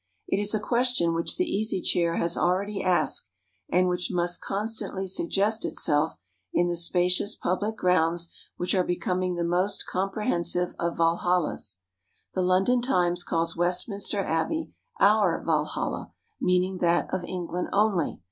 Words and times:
It 0.27 0.41
is 0.41 0.55
a 0.55 0.59
question 0.59 1.13
which 1.13 1.37
the 1.37 1.45
Easy 1.47 1.79
Chair 1.79 2.15
has 2.15 2.35
already 2.35 2.81
asked, 2.81 3.29
and 3.69 3.87
which 3.87 4.09
must 4.09 4.41
constantly 4.41 5.05
suggest 5.07 5.63
itself 5.63 6.15
in 6.51 6.67
the 6.67 6.75
spacious 6.75 7.35
public 7.35 7.75
grounds 7.75 8.33
which 8.57 8.73
are 8.73 8.83
becoming 8.83 9.35
the 9.35 9.43
most 9.43 9.85
comprehensive 9.85 10.73
of 10.79 10.97
Walhallas. 10.97 11.81
The 12.33 12.41
London 12.41 12.81
Times 12.81 13.23
calls 13.23 13.55
Westminster 13.55 14.23
Abbey 14.23 14.73
"our 14.99 15.43
Walhalla," 15.45 16.13
meaning 16.41 16.79
that 16.79 17.13
of 17.13 17.23
England 17.25 17.67
only. 17.71 18.19